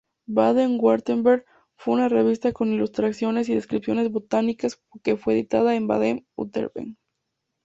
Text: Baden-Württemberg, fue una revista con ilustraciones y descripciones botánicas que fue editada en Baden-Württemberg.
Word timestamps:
Baden-Württemberg, 0.25 1.45
fue 1.75 1.93
una 1.93 2.09
revista 2.09 2.51
con 2.53 2.73
ilustraciones 2.73 3.49
y 3.49 3.53
descripciones 3.53 4.09
botánicas 4.09 4.81
que 5.03 5.15
fue 5.15 5.33
editada 5.35 5.75
en 5.75 5.85
Baden-Württemberg. 5.85 6.95